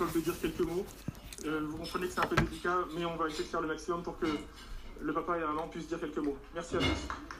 [0.00, 0.86] Jacob de dire quelques mots.
[1.44, 3.68] Euh, vous comprenez que c'est un peu délicat, mais on va essayer de faire le
[3.68, 4.26] maximum pour que
[5.02, 6.36] le papa et la maman puissent dire quelques mots.
[6.54, 7.39] Merci à tous.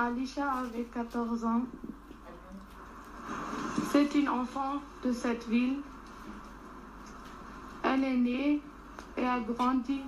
[0.00, 1.60] Alicia avait 14 ans.
[3.92, 5.76] C'est une enfant de cette ville.
[7.82, 8.62] Elle est née
[9.18, 10.00] et a grandi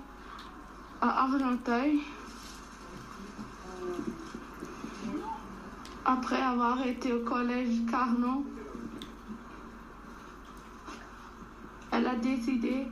[0.99, 2.01] à Argenteuil.
[6.05, 8.47] Après avoir été au collège Carnot,
[11.91, 12.87] elle a décidé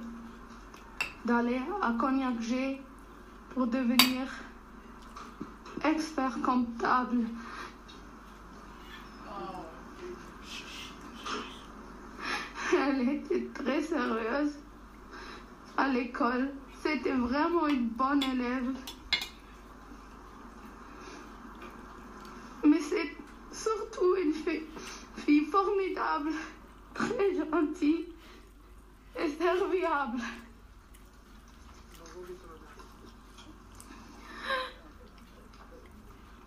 [1.26, 2.80] d'aller à Cognac-G
[3.56, 4.28] pour devenir
[5.84, 7.26] expert comptable.
[12.74, 14.54] Elle était très sérieuse
[15.78, 16.52] à l'école.
[16.82, 18.74] C'était vraiment une bonne élève.
[22.64, 23.16] Mais c'est
[23.52, 26.32] surtout une fille, formidable,
[26.94, 28.08] très gentille
[29.20, 30.22] et serviable.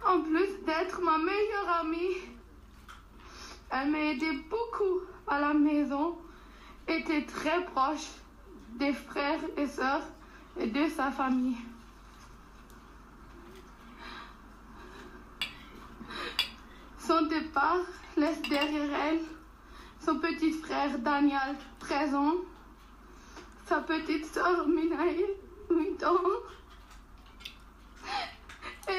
[0.06, 2.16] En plus d'être ma meilleure amie,
[3.70, 6.18] elle m'a aidé beaucoup à la maison,
[6.86, 8.10] était très proche
[8.74, 10.06] des frères et sœurs
[10.58, 11.56] et de sa famille.
[16.98, 17.80] Son départ
[18.16, 19.20] laisse derrière elle
[20.04, 22.34] son petit frère Daniel, 13 ans,
[23.66, 25.24] sa petite sœur Minaïl,
[25.70, 26.20] 8 ans,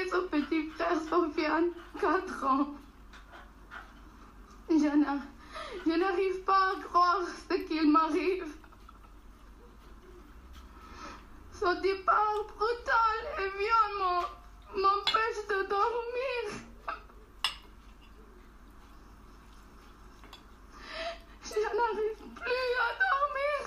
[0.09, 2.75] son petit frère Sofiane, 4 ans.
[4.69, 8.45] Je n'arrive pas à croire ce qu'il m'arrive.
[11.53, 14.25] Son départ brutal et violent
[14.75, 16.43] m'empêche de dormir.
[21.43, 23.59] Je n'arrive plus à dormir.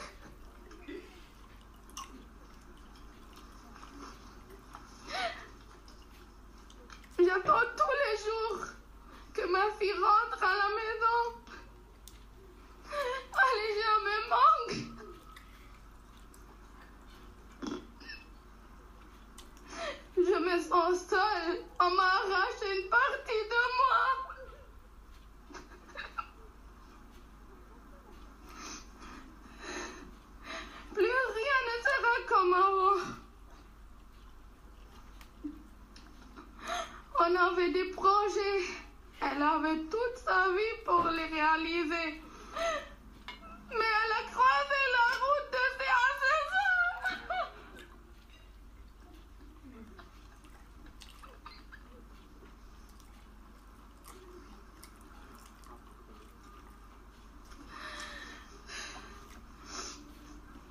[7.20, 8.60] J'attends tous les jours
[9.34, 11.20] que ma fille rentre à la maison.
[13.40, 14.76] Alicia me manque.
[20.16, 21.56] Je me sens seule.
[21.80, 24.00] On m'a arraché une partie de moi.
[30.94, 33.00] Plus rien ne sera comme avant.
[37.20, 38.62] On avait des projets.
[39.20, 42.22] Elle avait toute sa vie pour les réaliser.
[43.70, 46.78] Mais elle a croisé la route de ses assassins.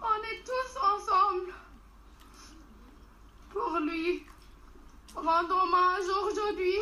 [0.01, 1.51] On est tous ensemble
[3.51, 4.25] pour lui
[5.15, 6.79] rendre hommage aujourd'hui.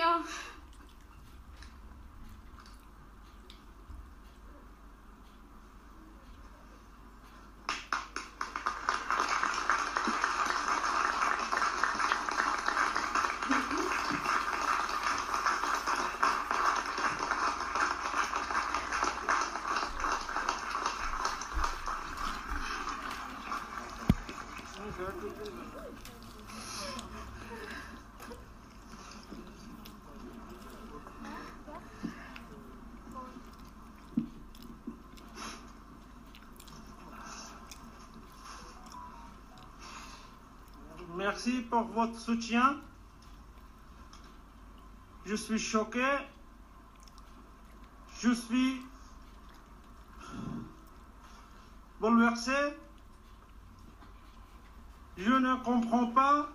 [0.00, 0.18] Merci
[25.04, 25.60] à tous pour votre
[41.16, 41.29] soutien.
[41.42, 42.76] Merci pour votre soutien.
[45.24, 46.04] Je suis choqué.
[48.18, 48.82] Je suis
[51.98, 52.52] bouleversé.
[55.16, 56.50] Je ne comprends pas.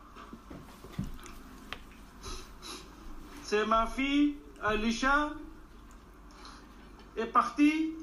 [3.42, 5.32] C'est ma fille, Alicia,
[7.18, 7.96] est partie.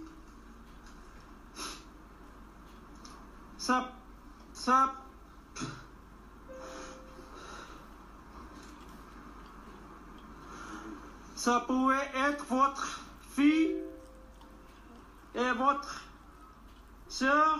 [3.56, 3.92] Ça,
[4.52, 5.01] ça,
[11.42, 13.00] ça pouvait être votre
[13.34, 13.74] fille
[15.34, 16.02] et votre
[17.08, 17.58] sœur.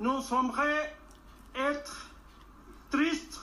[0.00, 0.90] Nous semblerions
[1.54, 2.06] être
[2.90, 3.42] tristes.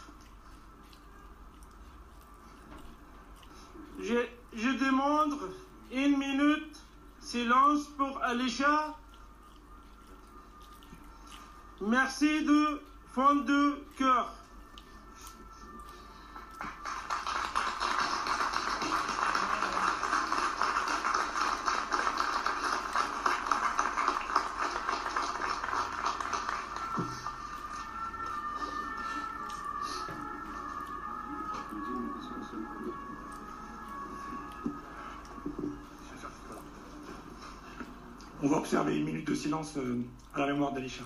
[4.02, 5.40] Je, je demande
[5.94, 6.78] une minute
[7.22, 8.98] silence pour Alicia.
[11.80, 12.82] Merci de
[13.14, 14.39] fond de cœur.
[38.50, 40.02] On va observer une minute de silence euh,
[40.34, 41.04] à la mémoire d'Alisha.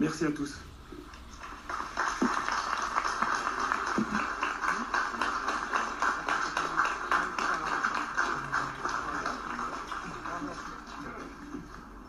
[0.00, 0.58] Merci à tous.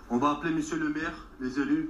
[0.10, 1.12] On va appeler monsieur le maire,
[1.42, 1.90] les élus.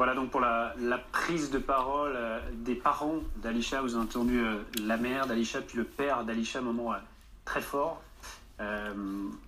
[0.00, 0.72] Voilà donc pour la,
[1.12, 3.82] prise de parole euh, des parents d'Alisha.
[3.82, 6.96] Vous avez entendu euh, la mère d'Alisha puis le père d'Alisha, moment euh,
[7.44, 8.00] très fort.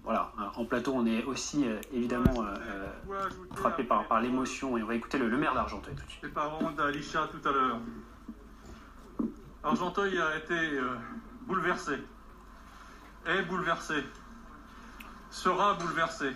[0.04, 2.44] Voilà, en plateau, on est aussi évidemment
[3.54, 6.22] frappé par, l'émotion et on va écouter le, le maire d'Argenteuil tout de suite.
[6.22, 7.78] Les parents d'Alicia tout à l'heure.
[9.64, 10.78] Argenteuil a été
[11.46, 11.94] bouleversé,
[13.26, 14.04] est bouleversé,
[15.30, 16.32] sera bouleversé.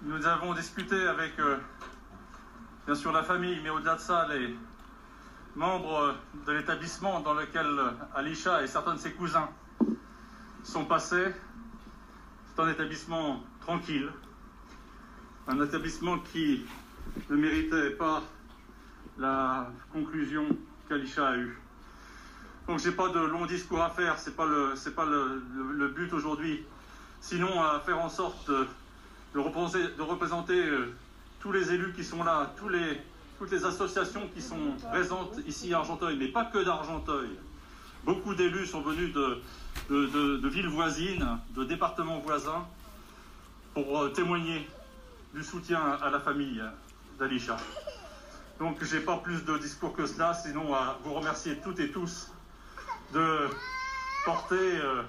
[0.00, 1.32] Nous avons discuté avec,
[2.86, 4.54] bien sûr, la famille, mais au-delà de ça, les
[5.56, 6.14] membres
[6.46, 7.66] de l'établissement dans lequel
[8.14, 9.48] Alicia et certains de ses cousins
[10.62, 11.32] sont passés.
[12.54, 14.10] C'est un établissement tranquille,
[15.48, 16.64] un établissement qui
[17.30, 18.22] ne méritait pas
[19.18, 20.46] la conclusion
[20.88, 21.58] qu'Alisha a eue.
[22.66, 26.12] Donc j'ai pas de long discours à faire, c'est pas le c'est pas le, but
[26.12, 26.64] aujourd'hui.
[27.20, 28.66] Sinon à faire en sorte de,
[29.34, 30.94] de représenter, euh,
[31.44, 36.16] tous les élus qui sont là, toutes les associations qui sont présentes ici à Argenteuil,
[36.16, 37.28] mais pas que d'Argenteuil.
[38.02, 42.66] Beaucoup d'élus sont venus de, villes voisines, de départements voisins,
[43.74, 44.66] pour euh, témoigner
[45.34, 46.62] du soutien à la famille
[47.18, 47.58] d'Alisha.
[48.58, 52.30] Donc j'ai pas plus de discours que cela, sinon à vous remercier toutes et tous
[53.12, 53.50] de
[54.24, 55.02] porter euh,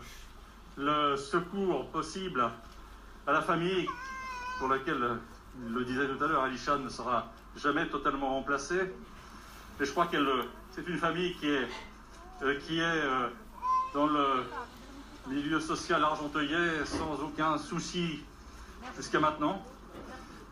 [0.76, 2.44] le secours possible
[3.26, 3.88] à la famille
[4.60, 5.18] pour laquelle,
[5.68, 8.94] le disait tout à l'heure, Alisha ne sera jamais totalement remplacée.
[9.80, 11.68] Et je crois qu'elle, euh, c'est une famille qui est,
[12.44, 13.28] euh, qui est euh,
[13.94, 14.26] dans le
[15.28, 18.22] milieu social argenteuillet sans aucun souci
[18.96, 19.62] jusqu'à maintenant.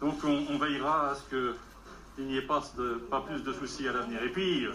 [0.01, 3.93] Donc on, veillera à ce qu'il n'y ait pas, de, pas plus de soucis à
[3.93, 4.21] l'avenir.
[4.23, 4.67] Et puis,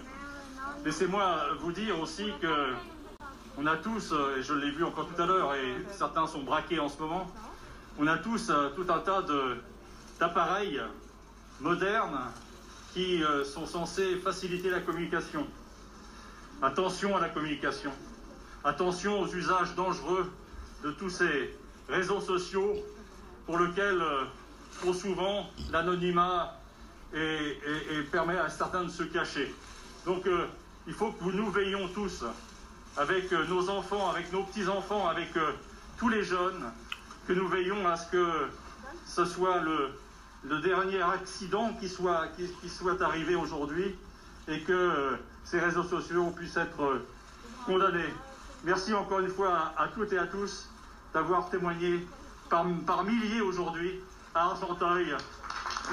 [0.85, 2.73] laissez-moi vous dire aussi que
[3.59, 6.79] on a tous, et je l'ai vu encore tout à l'heure, et certains sont braqués
[6.79, 7.27] en ce moment,
[7.99, 9.57] on a tous tout un tas de-
[10.19, 10.81] d'appareils
[11.61, 12.21] modernes
[12.93, 15.47] qui euh, sont censés faciliter la communication.
[16.63, 17.93] Attention à la communication.
[18.65, 20.31] Attention aux usages dangereux
[20.83, 21.57] de tous ces
[21.89, 22.75] réseaux sociaux
[23.47, 24.25] pour lequel, euh,
[24.81, 26.55] trop souvent, l'anonymat
[28.13, 29.55] permet à certains de se cacher.
[30.05, 30.47] Donc, euh,
[30.87, 32.23] il faut que nous veillions tous,
[32.99, 35.29] avec nos enfants, avec nos petits-enfants, avec
[35.97, 36.71] tous les jeunes,
[37.27, 38.49] que nous veillons à ce que
[39.07, 39.91] ce soit le,
[40.45, 43.99] le dernier accident qui soit, qui, soit arrivé aujourd'hui
[44.47, 47.07] et que euh, ces réseaux sociaux puissent être euh,
[47.67, 48.15] condamnés.
[48.65, 50.69] Merci encore une fois à, toutes et à tous
[51.13, 52.07] d'avoir témoigné
[52.51, 54.01] par, par milliers aujourd'hui
[54.35, 55.15] à Argenteuil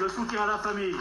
[0.00, 0.96] le soutien à la famille.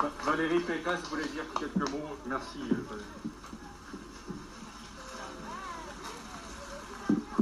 [0.00, 2.16] Va- Valérie Pécresse voulait dire quelques mots.
[2.26, 2.60] Merci.
[2.62, 3.43] euh, Valérie.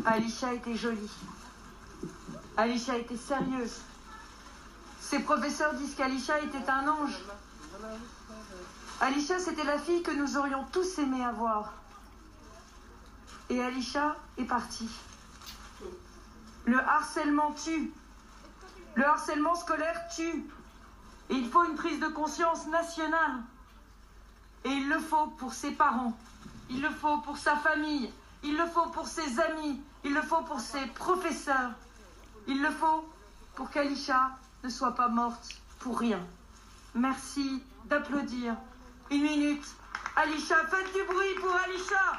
[0.05, 1.11] Alicia était jolie.
[2.57, 3.81] Alicia était sérieuse.
[5.01, 7.19] Ses professeurs disent qu'Alicia était un ange.
[9.01, 11.73] Alicia, c'était la fille que nous aurions tous aimé avoir.
[13.49, 14.89] Et Alicia est partie.
[16.65, 17.93] Le harcèlement tue.
[18.95, 20.45] Le harcèlement scolaire tue.
[21.31, 23.43] Et il faut une prise de conscience nationale.
[24.65, 26.17] Et il le faut pour ses parents.
[26.71, 28.13] Il le faut pour sa famille.
[28.43, 29.81] Il le faut pour ses amis.
[30.05, 31.71] Il le faut pour ses professeurs.
[32.47, 33.09] Il le faut
[33.55, 34.31] pour qu'Alisha
[34.65, 36.21] ne soit pas morte pour rien.
[36.95, 38.55] Merci d'applaudir.
[39.11, 39.65] Une minute.
[40.17, 42.19] Alisha, faites du bruit pour Alisha.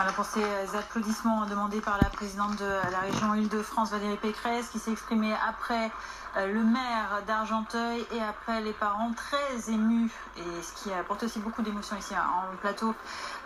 [0.00, 0.42] Voilà pour ces
[0.78, 5.90] applaudissements demandés par la présidente de la région Île-de-France, Valérie Pécresse, qui s'est exprimée après
[6.38, 11.38] euh, le maire d'Argenteuil et après les parents très émus, et ce qui apporte aussi
[11.40, 12.94] beaucoup d'émotions ici hein, en plateau,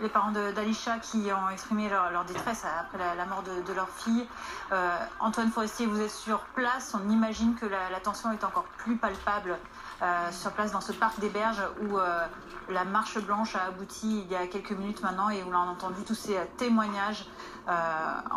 [0.00, 4.26] les parents d'Alisha qui ont exprimé leur, détresse après la, mort de, leur fille.
[4.72, 8.96] Euh, Antoine Forestier, vous êtes sur place, on imagine que la, tension est encore plus
[8.96, 9.58] palpable
[10.02, 12.26] euh, sur place dans ce parc des Berges où euh,
[12.68, 15.66] la marche blanche a abouti il y a quelques minutes maintenant et où l'on a
[15.66, 17.26] entendu tous ces témoignages
[17.68, 17.72] euh,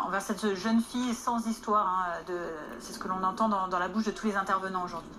[0.06, 1.86] envers cette jeune fille sans histoire.
[1.86, 2.32] hein,
[2.80, 5.10] C'est ce que l'on entend dans la bouche de tous les intervenants aujourd'hui.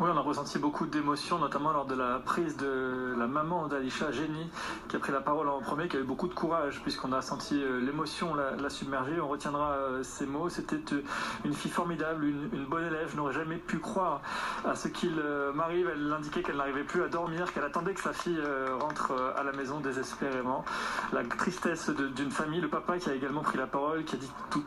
[0.00, 4.10] Oui, on a ressenti beaucoup d'émotions, notamment lors de la prise de la maman d'Alisha,
[4.10, 4.48] Jenny,
[4.88, 7.20] qui a pris la parole en premier, qui a eu beaucoup de courage, puisqu'on a
[7.20, 9.20] senti euh, l'émotion la, submerger.
[9.20, 10.48] On retiendra euh, ces mots.
[10.48, 11.02] C'était euh,
[11.44, 13.10] une fille formidable, une, bonne élève.
[13.12, 14.22] Je n'aurais jamais pu croire
[14.64, 15.22] à ce qu'il
[15.54, 15.90] m'arrive.
[15.92, 18.40] Elle indiquait qu'elle n'arrivait plus à dormir, qu'elle attendait que sa fille
[18.80, 20.64] rentre à la maison désespérément.
[21.12, 24.30] La tristesse d'une famille, le papa qui a également pris la parole, qui a dit
[24.48, 24.64] tout,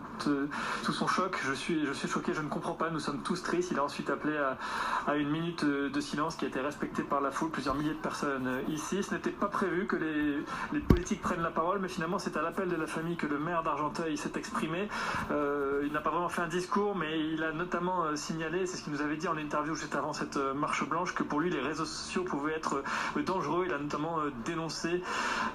[0.91, 1.39] son choc.
[1.43, 2.91] Je suis, je suis choqué, je ne comprends pas.
[2.91, 3.71] Nous sommes tous tristes.
[3.71, 7.31] Il a ensuite appelé à, minute euh, de silence qui a été respectée par la
[7.31, 9.03] foule, plusieurs milliers de personnes euh, ici.
[9.03, 12.69] Ce n'était pas prévu que les, politiques prennent la parole, mais finalement c'est à l'appel
[12.69, 14.87] de la famille que le maire d'Argenteuil s'est exprimé.
[15.31, 18.83] Euh, il n'a pas vraiment fait un discours, mais il a notamment signalé, c'est ce
[18.83, 21.59] qu'il nous avait dit en interview juste avant cette marche blanche, que pour lui les
[21.61, 22.83] réseaux sociaux pouvaient être
[23.25, 23.63] dangereux.
[23.67, 25.01] Il a notamment dénoncé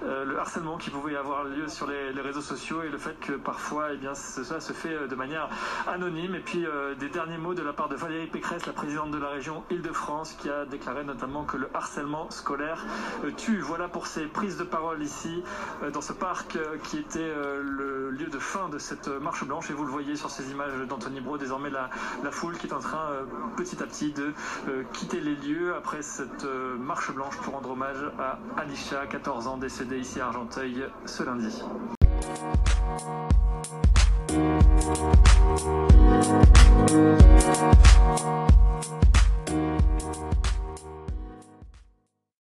[0.03, 3.33] le harcèlement qui pouvait avoir lieu sur les, les réseaux sociaux et le fait que
[3.33, 5.49] parfois eh bien, ce- cela se fait de manière
[5.87, 6.35] anonyme.
[6.35, 6.65] Et puis
[6.99, 10.35] des derniers mots de la part de Valérie Pécresse, la présidente de la région Île-de-France,
[10.35, 12.87] qui a déclaré notamment que le harcèlement scolaire
[13.25, 13.61] euh, tue.
[13.61, 15.43] Voilà pour ces prises de parole ici,
[15.83, 19.71] euh, dans ce parc euh, qui était le lieu de fin de cette marche blanche.
[19.71, 21.91] Et vous le voyez sur ces images d'Anthony Bro, désormais la,
[22.31, 23.09] foule qui est en train
[23.57, 24.35] petit à petit de
[24.93, 26.45] quitter les lieux après cette
[26.79, 31.63] marche blanche pour rendre hommage à Alisha, 14 ans, décédée ici à Argenteuil ce lundi.